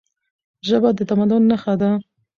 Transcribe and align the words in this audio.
ژبه 0.67 0.89
د 0.97 0.99
تمدن 1.09 1.41
نښه 1.51 1.73
ده. 1.81 1.91